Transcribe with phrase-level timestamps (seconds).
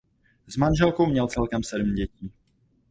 [0.47, 2.31] S manželkou měl celkem sedm dětí.